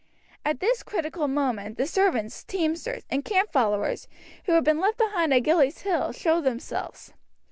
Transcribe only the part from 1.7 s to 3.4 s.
the servants, teamsters, and